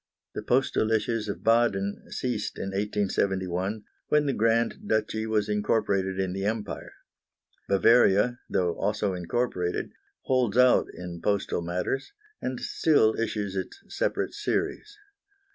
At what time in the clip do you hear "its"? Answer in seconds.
13.55-13.79